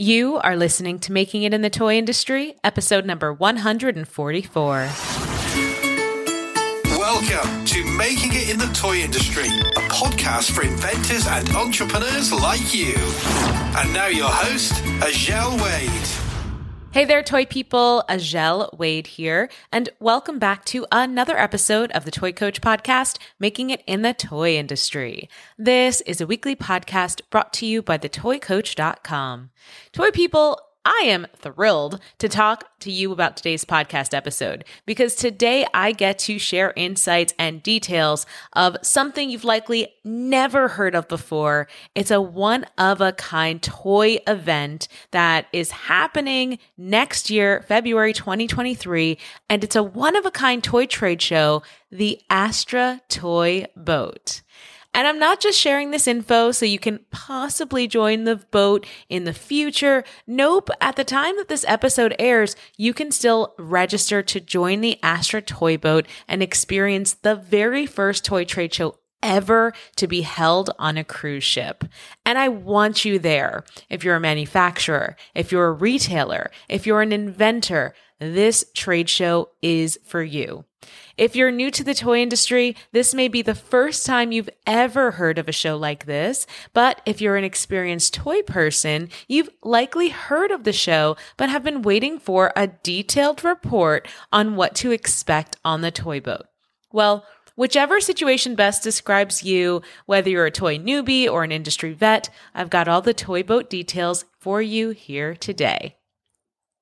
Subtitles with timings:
[0.00, 4.88] You are listening to Making It in the Toy Industry, episode number 144.
[6.96, 12.72] Welcome to Making It in the Toy Industry, a podcast for inventors and entrepreneurs like
[12.72, 12.94] you.
[13.76, 16.27] And now your host, Azhelle Wade.
[16.90, 18.02] Hey there, toy people.
[18.08, 23.68] Azhelle Wade here, and welcome back to another episode of the Toy Coach Podcast, Making
[23.68, 25.28] It in the Toy Industry.
[25.58, 29.50] This is a weekly podcast brought to you by thetoycoach.com.
[29.92, 30.58] Toy people,
[30.88, 36.18] I am thrilled to talk to you about today's podcast episode because today I get
[36.20, 41.68] to share insights and details of something you've likely never heard of before.
[41.94, 49.18] It's a one of a kind toy event that is happening next year, February 2023,
[49.50, 54.40] and it's a one of a kind toy trade show, the Astra Toy Boat.
[54.94, 59.24] And I'm not just sharing this info so you can possibly join the boat in
[59.24, 60.02] the future.
[60.26, 60.70] Nope.
[60.80, 65.42] At the time that this episode airs, you can still register to join the Astra
[65.42, 70.96] Toy Boat and experience the very first toy trade show ever to be held on
[70.96, 71.84] a cruise ship.
[72.28, 73.64] And I want you there.
[73.88, 79.48] If you're a manufacturer, if you're a retailer, if you're an inventor, this trade show
[79.62, 80.66] is for you.
[81.16, 85.12] If you're new to the toy industry, this may be the first time you've ever
[85.12, 86.46] heard of a show like this.
[86.74, 91.64] But if you're an experienced toy person, you've likely heard of the show, but have
[91.64, 96.44] been waiting for a detailed report on what to expect on the toy boat.
[96.92, 97.24] Well,
[97.58, 102.70] Whichever situation best describes you, whether you're a toy newbie or an industry vet, I've
[102.70, 105.96] got all the toy boat details for you here today.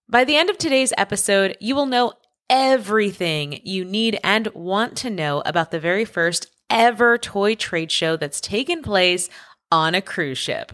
[0.07, 2.13] By the end of today's episode, you will know
[2.51, 8.19] everything you need and want to know about the very first ever toy trade show
[8.19, 9.31] that's taken place
[9.73, 10.73] on a cruise ship.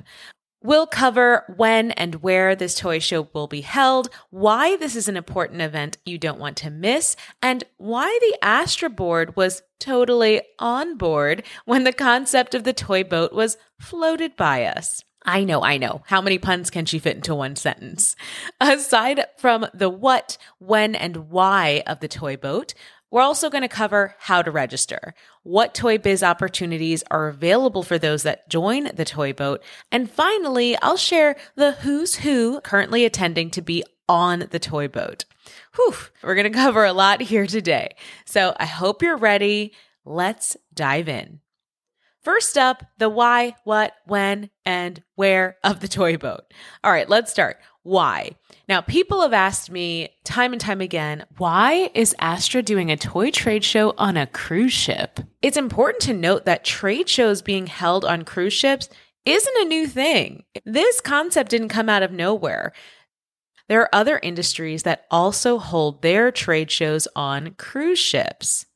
[0.64, 5.16] We'll cover when and where this toy show will be held, why this is an
[5.16, 10.96] important event you don't want to miss, and why the Astra board was totally on
[10.96, 15.02] board when the concept of the toy boat was floated by us.
[15.24, 16.02] I know, I know.
[16.06, 18.14] How many puns can she fit into one sentence?
[18.60, 22.74] Aside from the what, when, and why of the toy boat,
[23.12, 27.98] we're also going to cover how to register, what toy biz opportunities are available for
[27.98, 29.62] those that join the toy boat,
[29.92, 35.26] and finally, I'll share the who's who currently attending to be on the toy boat.
[35.76, 37.94] Whew, we're going to cover a lot here today.
[38.24, 39.74] So I hope you're ready.
[40.04, 41.40] Let's dive in.
[42.22, 46.44] First up, the why, what, when, and where of the toy boat.
[46.82, 47.58] All right, let's start.
[47.84, 48.30] Why?
[48.68, 53.30] Now, people have asked me time and time again, why is Astra doing a toy
[53.30, 55.18] trade show on a cruise ship?
[55.42, 58.88] It's important to note that trade shows being held on cruise ships
[59.24, 60.44] isn't a new thing.
[60.64, 62.72] This concept didn't come out of nowhere.
[63.68, 68.66] There are other industries that also hold their trade shows on cruise ships.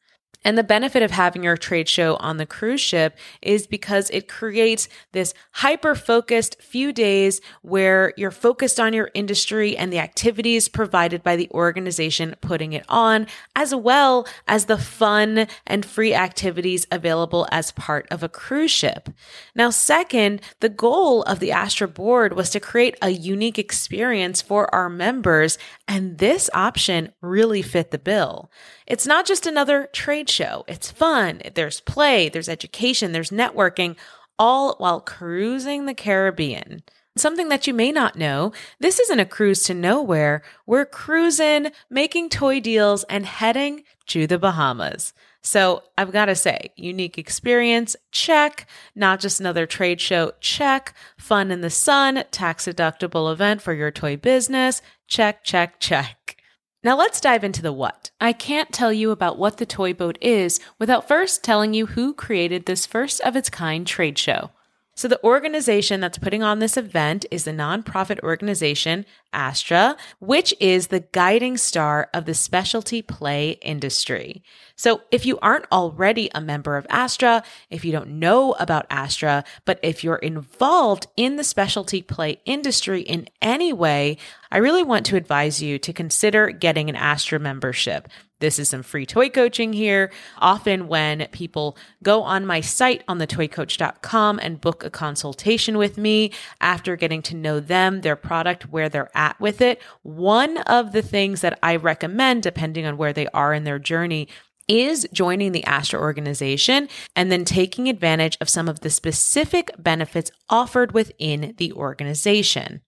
[0.47, 4.29] And the benefit of having your trade show on the cruise ship is because it
[4.29, 10.69] creates this hyper focused few days where you're focused on your industry and the activities
[10.69, 16.87] provided by the organization putting it on, as well as the fun and free activities
[16.93, 19.09] available as part of a cruise ship.
[19.57, 24.73] Now, second, the goal of the Astra board was to create a unique experience for
[24.73, 25.59] our members,
[25.89, 28.51] and this option really fit the bill.
[28.87, 30.65] It's not just another trade show.
[30.67, 31.43] It's fun.
[31.55, 33.97] There's play, there's education, there's networking,
[34.39, 36.83] all while cruising the Caribbean.
[37.17, 40.43] Something that you may not know this isn't a cruise to nowhere.
[40.67, 45.15] We're cruising, making toy deals, and heading to the Bahamas.
[45.47, 48.69] So I've got to say, unique experience, check.
[48.97, 50.93] Not just another trade show, check.
[51.17, 56.37] Fun in the sun, tax deductible event for your toy business, check, check, check.
[56.83, 58.11] Now let's dive into the what.
[58.21, 62.13] I can't tell you about what the toy boat is without first telling you who
[62.13, 64.51] created this first of its kind trade show.
[64.99, 70.87] So, the organization that's putting on this event is the nonprofit organization Astra, which is
[70.87, 74.43] the guiding star of the specialty play industry.
[74.75, 79.45] So, if you aren't already a member of Astra, if you don't know about Astra,
[79.67, 84.17] but if you're involved in the specialty play industry in any way,
[84.51, 88.09] I really want to advise you to consider getting an Astra membership.
[88.39, 90.13] This is some free toy coaching here.
[90.39, 96.33] Often, when people go on my site on thetoycoach.com and book a consultation with me
[96.61, 101.03] after getting to know them, their product, where they're at with it, one of the
[101.03, 104.29] things that I recommend, depending on where they are in their journey,
[104.69, 110.31] is joining the Astra organization and then taking advantage of some of the specific benefits
[110.51, 112.83] offered within the organization.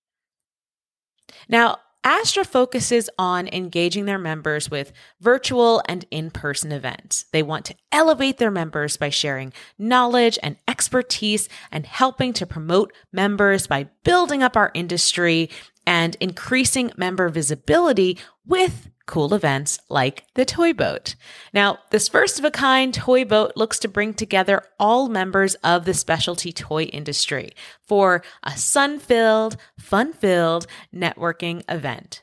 [1.49, 7.27] Now, Astra focuses on engaging their members with virtual and in person events.
[7.33, 12.93] They want to elevate their members by sharing knowledge and expertise and helping to promote
[13.13, 15.51] members by building up our industry
[15.87, 21.17] and increasing member visibility with cool events like the Toy Boat.
[21.53, 25.85] Now, this first of a kind toy boat looks to bring together all members of
[25.85, 27.51] the specialty toy industry
[27.85, 32.23] for a sun filled, fun filled networking event.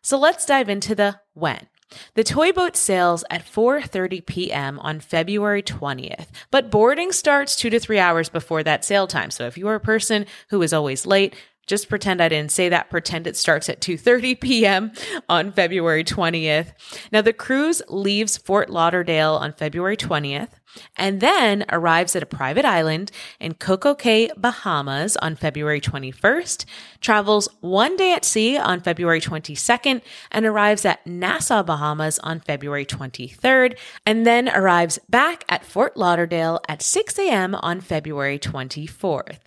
[0.00, 1.68] So let's dive into the when.
[2.14, 4.78] The toy boat sails at 4:30 p.m.
[4.78, 9.30] on February 20th, but boarding starts 2 to 3 hours before that sail time.
[9.30, 11.34] So if you are a person who is always late,
[11.66, 12.90] just pretend I didn't say that.
[12.90, 14.92] Pretend it starts at 2:30 p.m.
[15.28, 16.72] on February 20th.
[17.12, 20.48] Now the cruise leaves Fort Lauderdale on February 20th
[20.96, 23.10] and then arrives at a private island
[23.40, 26.64] in Coco Cay, Bahamas on February 21st,
[27.00, 32.86] travels one day at sea on February 22nd, and arrives at Nassau, Bahamas on February
[32.86, 33.76] 23rd,
[34.06, 37.54] and then arrives back at Fort Lauderdale at 6 a.m.
[37.56, 39.40] on February 24th.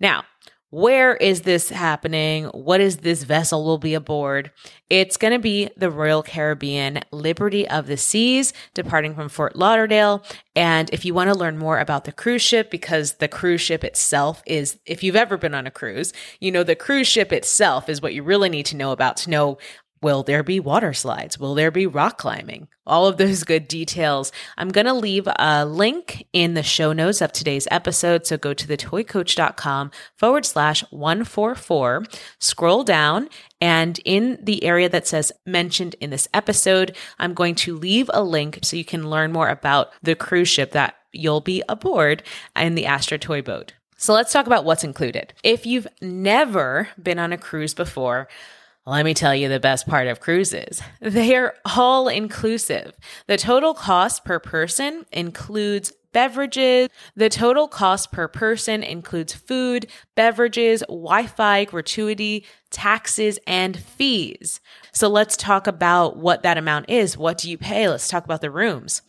[0.00, 0.24] Now,
[0.76, 2.44] where is this happening?
[2.48, 4.50] What is this vessel will be aboard?
[4.90, 10.22] It's going to be the Royal Caribbean Liberty of the Seas departing from Fort Lauderdale.
[10.54, 13.84] And if you want to learn more about the cruise ship, because the cruise ship
[13.84, 17.88] itself is, if you've ever been on a cruise, you know, the cruise ship itself
[17.88, 19.56] is what you really need to know about to know
[20.06, 21.36] Will there be water slides?
[21.36, 22.68] Will there be rock climbing?
[22.86, 24.30] All of those good details.
[24.56, 28.24] I'm going to leave a link in the show notes of today's episode.
[28.24, 32.04] So go to thetoycoach.com forward slash 144,
[32.38, 33.28] scroll down,
[33.60, 38.22] and in the area that says mentioned in this episode, I'm going to leave a
[38.22, 42.22] link so you can learn more about the cruise ship that you'll be aboard
[42.54, 43.72] in the Astra Toy Boat.
[43.96, 45.34] So let's talk about what's included.
[45.42, 48.28] If you've never been on a cruise before,
[48.86, 50.80] let me tell you the best part of cruises.
[51.00, 52.94] They are all inclusive.
[53.26, 56.88] The total cost per person includes beverages.
[57.14, 64.60] The total cost per person includes food, beverages, Wi Fi, gratuity, taxes, and fees.
[64.92, 67.18] So let's talk about what that amount is.
[67.18, 67.88] What do you pay?
[67.88, 69.02] Let's talk about the rooms.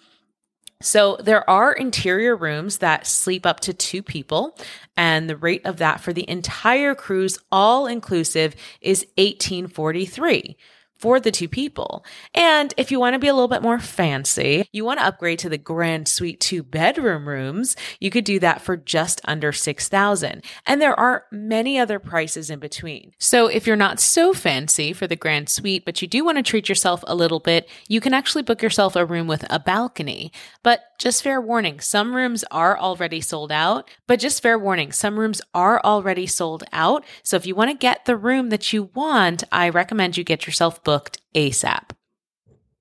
[0.81, 4.56] So there are interior rooms that sleep up to two people,
[4.95, 10.56] and the rate of that for the entire cruise, all inclusive, is 1843
[10.97, 12.05] for the two people.
[12.33, 15.39] And if you want to be a little bit more fancy, you want to upgrade
[15.39, 20.44] to the Grand Suite two bedroom rooms, you could do that for just under 6000
[20.65, 23.13] And there are many other prices in between.
[23.19, 26.44] So if you're not so fancy for the Grand Suite, but you do want to
[26.44, 30.31] treat yourself a little bit, you can actually book yourself a room with a balcony.
[30.63, 35.19] But just fair warning, some rooms are already sold out, but just fair warning, some
[35.19, 37.03] rooms are already sold out.
[37.23, 40.45] So if you want to get the room that you want, I recommend you get
[40.45, 41.91] yourself booked ASAP.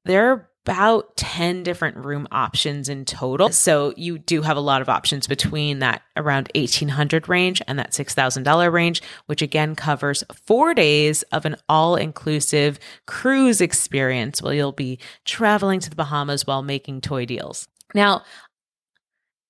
[0.04, 3.50] There are about 10 different room options in total.
[3.50, 7.92] So you do have a lot of options between that around 1800 range and that
[7.92, 14.98] $6,000 range, which again covers 4 days of an all-inclusive cruise experience where you'll be
[15.24, 17.68] traveling to the Bahamas while making toy deals.
[17.94, 18.23] Now,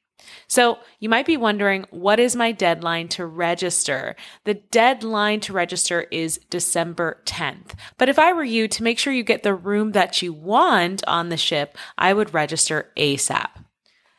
[0.47, 4.17] So you might be wondering, what is my deadline to register?
[4.45, 7.75] The deadline to register is December 10th.
[7.99, 11.03] But if I were you to make sure you get the room that you want
[11.07, 13.49] on the ship, I would register ASAP.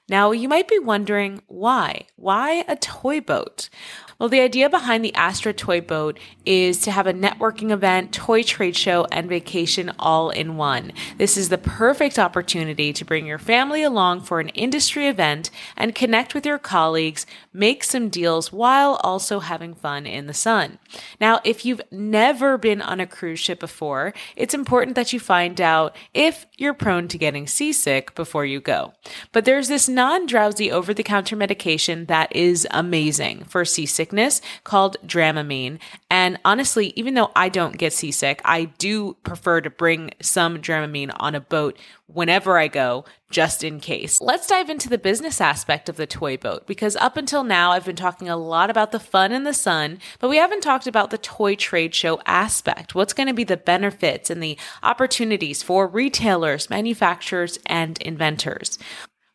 [0.08, 2.05] Now, you might be wondering why?
[2.15, 3.70] Why a toy boat?
[4.17, 8.43] Well, the idea behind the Astra Toy Boat is to have a networking event, toy
[8.43, 10.93] trade show, and vacation all in one.
[11.17, 15.93] This is the perfect opportunity to bring your family along for an industry event and
[15.93, 20.79] connect with your colleagues, make some deals while also having fun in the sun.
[21.19, 25.60] Now, if you've never been on a cruise ship before, it's important that you find
[25.60, 28.93] out if you're prone to getting seasick before you go.
[29.34, 34.39] But there's this non drowsy over the counter medication that is amazing for seasickness sickness
[34.63, 35.79] called Dramamine.
[36.12, 41.12] And honestly, even though I don't get seasick, I do prefer to bring some Dramamine
[41.19, 44.21] on a boat whenever I go, just in case.
[44.21, 47.85] Let's dive into the business aspect of the toy boat because up until now, I've
[47.85, 51.09] been talking a lot about the fun in the sun, but we haven't talked about
[51.09, 52.93] the toy trade show aspect.
[52.93, 58.77] What's going to be the benefits and the opportunities for retailers, manufacturers, and inventors?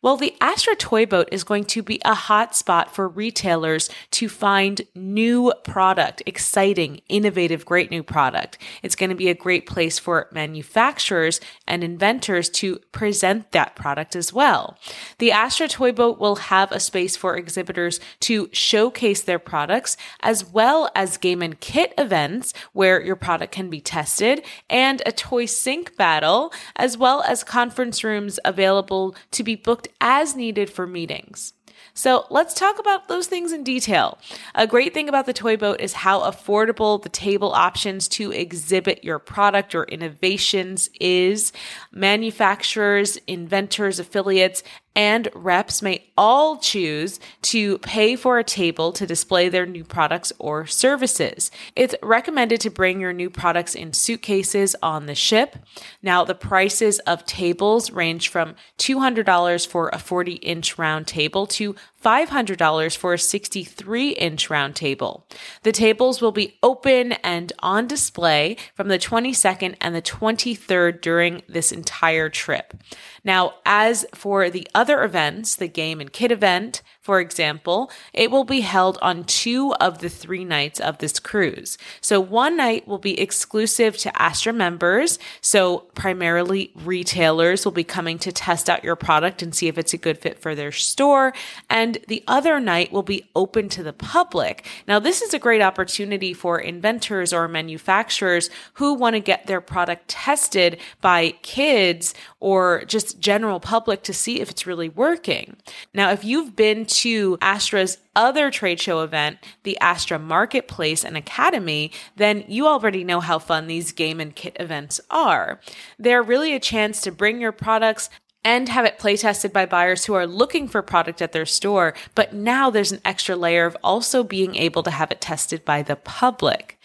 [0.03, 4.27] Well, the Astra Toy Boat is going to be a hot spot for retailers to
[4.27, 8.57] find new product, exciting, innovative, great new product.
[8.81, 14.15] It's going to be a great place for manufacturers and inventors to present that product
[14.15, 14.75] as well.
[15.19, 20.43] The Astra Toy Boat will have a space for exhibitors to showcase their products as
[20.43, 25.45] well as game and kit events where your product can be tested and a toy
[25.45, 31.53] sync battle as well as conference rooms available to be booked as needed for meetings.
[31.93, 34.17] So let's talk about those things in detail.
[34.55, 39.03] A great thing about the toy boat is how affordable the table options to exhibit
[39.03, 41.51] your product or innovations is.
[41.91, 44.63] Manufacturers, inventors, affiliates,
[44.95, 50.33] and reps may all choose to pay for a table to display their new products
[50.37, 51.51] or services.
[51.75, 55.57] It's recommended to bring your new products in suitcases on the ship.
[56.01, 61.75] Now, the prices of tables range from $200 for a 40 inch round table to
[62.03, 65.27] $500 for a 63 inch round table.
[65.63, 71.43] The tables will be open and on display from the 22nd and the 23rd during
[71.47, 72.73] this entire trip.
[73.23, 78.43] Now, as for the other events, the game and kit event, for example, it will
[78.43, 81.77] be held on two of the three nights of this cruise.
[81.99, 85.17] So one night will be exclusive to Astra members.
[85.41, 89.95] So primarily retailers will be coming to test out your product and see if it's
[89.95, 91.33] a good fit for their store.
[91.69, 94.67] And the other night will be open to the public.
[94.87, 99.61] Now, this is a great opportunity for inventors or manufacturers who want to get their
[99.61, 105.55] product tested by kids or just general public to see if it's really working.
[105.93, 111.91] Now, if you've been to Astra's other trade show event, the Astra Marketplace and Academy,
[112.17, 115.61] then you already know how fun these game and kit events are.
[115.97, 118.09] They're really a chance to bring your products
[118.43, 121.93] and have it play tested by buyers who are looking for product at their store.
[122.15, 125.83] But now there's an extra layer of also being able to have it tested by
[125.83, 126.79] the public.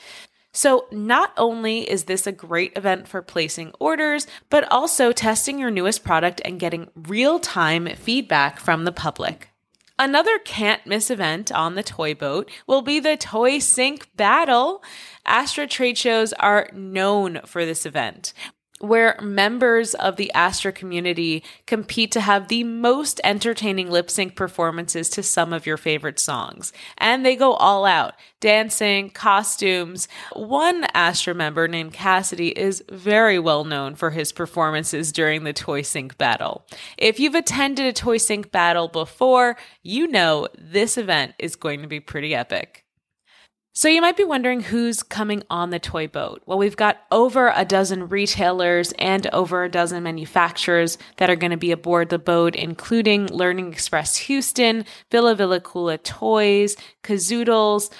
[0.56, 5.70] So, not only is this a great event for placing orders, but also testing your
[5.70, 9.50] newest product and getting real time feedback from the public.
[9.98, 14.82] Another can't miss event on the toy boat will be the Toy Sync Battle.
[15.26, 18.32] Astra trade shows are known for this event
[18.78, 25.08] where members of the Astra community compete to have the most entertaining lip sync performances
[25.10, 26.72] to some of your favorite songs.
[26.98, 30.08] And they go all out dancing, costumes.
[30.34, 35.82] One Astra member named Cassidy is very well known for his performances during the Toy
[35.82, 36.66] Sync battle.
[36.98, 41.88] If you've attended a Toy Sync battle before, you know this event is going to
[41.88, 42.85] be pretty epic.
[43.76, 46.42] So you might be wondering who's coming on the toy boat.
[46.46, 51.50] Well, we've got over a dozen retailers and over a dozen manufacturers that are going
[51.50, 57.92] to be aboard the boat, including Learning Express Houston, Villa Villekulla Toys, Kazoodles,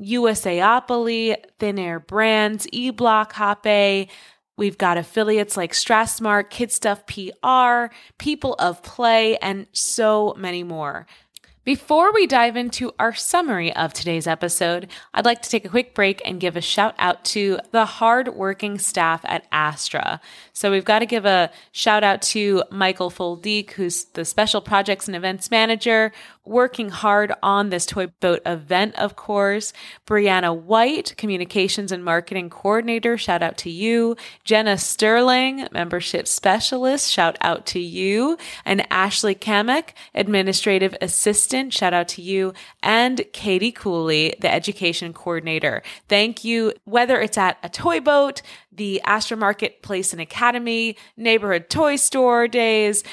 [0.00, 4.08] USAopoly, Thin Air Brands, eBlock Hoppe.
[4.56, 11.08] We've got affiliates like Strassmart, Kid Stuff PR, People of Play, and so many more.
[11.64, 15.94] Before we dive into our summary of today's episode, I'd like to take a quick
[15.94, 20.20] break and give a shout out to the hardworking staff at Astra.
[20.52, 25.06] So we've got to give a shout out to Michael Foldeek, who's the special projects
[25.06, 26.10] and events manager,
[26.44, 29.72] working hard on this toy boat event, of course.
[30.04, 34.16] Brianna White, communications and marketing coordinator, shout out to you.
[34.42, 38.36] Jenna Sterling, membership specialist, shout out to you.
[38.64, 42.52] And Ashley Kamek, administrative assistant, shout out to you.
[42.82, 45.82] And Katie Cooley, the education coordinator.
[46.08, 46.72] Thank you.
[46.84, 53.04] Whether it's at a toy boat, the Astra Marketplace and Academy, neighborhood toy store days,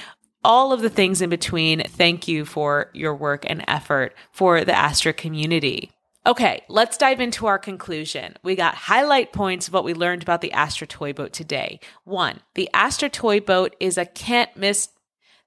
[0.44, 1.84] all of the things in between.
[1.84, 5.92] Thank you for your work and effort for the Astra community.
[6.26, 8.36] Okay, let's dive into our conclusion.
[8.44, 11.80] We got highlight points of what we learned about the Astra Toy Boat today.
[12.04, 14.90] One, the Astra Toy Boat is a can't miss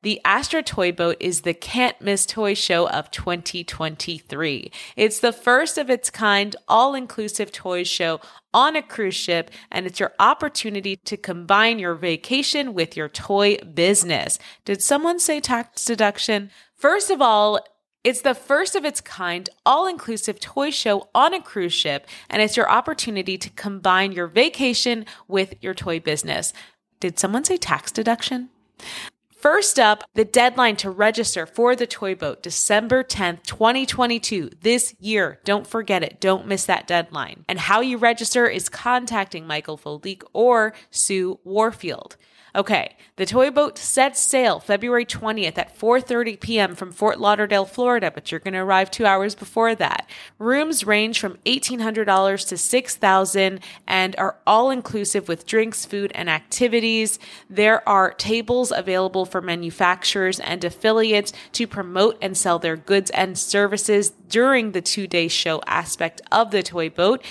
[0.03, 4.73] the Astra Toy Boat is the can't miss toy show of 2023.
[4.97, 8.21] It's the first of its kind all inclusive toy show
[8.53, 13.57] on a cruise ship, and it's your opportunity to combine your vacation with your toy
[13.59, 14.39] business.
[14.65, 16.51] Did someone say tax deduction?
[16.75, 17.61] First of all,
[18.03, 22.43] it's the first of its kind, all inclusive toy show on a cruise ship, and
[22.43, 26.53] it's your opportunity to combine your vacation with your toy business.
[26.99, 28.49] Did someone say tax deduction?
[29.43, 35.41] First up, the deadline to register for the toy boat, December 10th, 2022, this year.
[35.43, 36.21] Don't forget it.
[36.21, 37.45] Don't miss that deadline.
[37.49, 42.17] And how you register is contacting Michael Foldeek or Sue Warfield.
[42.55, 46.75] Okay, the toy boat sets sail February 20th at 4:30 p.m.
[46.75, 50.07] from Fort Lauderdale, Florida, but you're going to arrive 2 hours before that.
[50.39, 57.19] Rooms range from $1800 to 6000 and are all inclusive with drinks, food, and activities.
[57.49, 63.39] There are tables available for manufacturers and affiliates to promote and sell their goods and
[63.39, 67.25] services during the 2-day show aspect of the toy boat.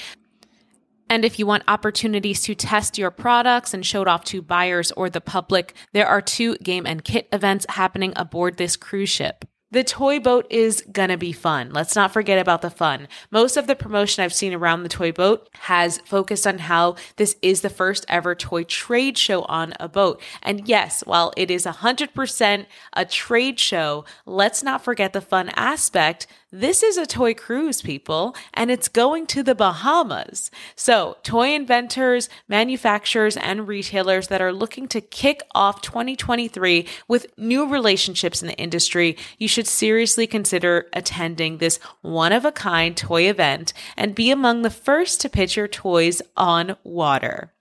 [1.12, 4.94] And if you want opportunities to test your products and show it off to buyers
[4.94, 9.44] or the public, there are two game and kit events happening aboard this cruise ship.
[9.72, 11.72] The toy boat is gonna be fun.
[11.72, 13.10] Let's not forget about the fun.
[13.30, 17.36] Most of the promotion I've seen around the toy boat has focused on how this
[17.42, 20.22] is the first ever toy trade show on a boat.
[20.42, 26.28] And yes, while it is 100% a trade show, let's not forget the fun aspect
[26.52, 30.52] this is a toy cruise, people, and it's going to the Bahamas.
[30.76, 37.70] So, toy inventors, manufacturers, and retailers that are looking to kick off 2023 with new
[37.70, 43.30] relationships in the industry, you should seriously consider attending this one of a kind toy
[43.30, 47.54] event and be among the first to pitch your toys on water.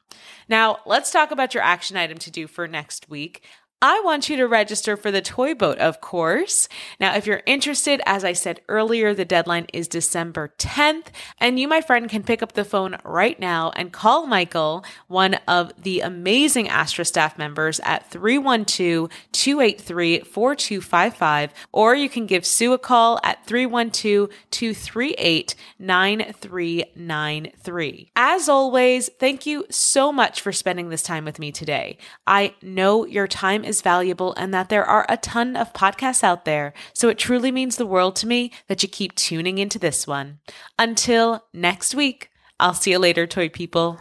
[0.48, 3.44] Now, let's talk about your action item to do for next week.
[3.82, 6.68] I want you to register for the toy boat, of course.
[6.98, 11.06] Now, if you're interested, as I said earlier, the deadline is December 10th,
[11.38, 15.36] and you, my friend, can pick up the phone right now and call Michael, one
[15.48, 22.74] of the amazing Astra staff members, at 312 283 4255, or you can give Sue
[22.74, 28.10] a call at 312 238 9393.
[28.14, 31.96] As always, thank you so much for spending this time with me today.
[32.26, 36.44] I know your time is valuable and that there are a ton of podcasts out
[36.44, 36.74] there.
[36.92, 40.40] So it truly means the world to me that you keep tuning into this one.
[40.78, 43.98] Until next week, I'll see you later, toy people.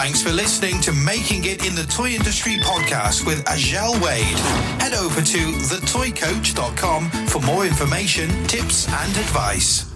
[0.00, 4.38] Thanks for listening to Making It in the Toy Industry podcast with Azhelle Wade.
[4.80, 9.92] Head over to thetoycoach.com for more information, tips, and advice.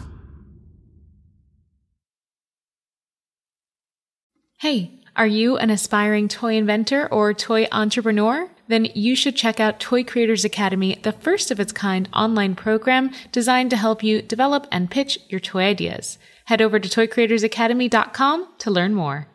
[4.58, 5.03] Hey.
[5.16, 8.50] Are you an aspiring toy inventor or toy entrepreneur?
[8.66, 13.12] Then you should check out Toy Creators Academy, the first of its kind online program
[13.30, 16.18] designed to help you develop and pitch your toy ideas.
[16.46, 19.28] Head over to toycreatorsacademy.com to learn more.